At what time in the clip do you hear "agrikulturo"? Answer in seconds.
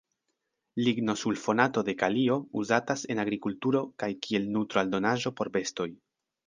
3.27-3.87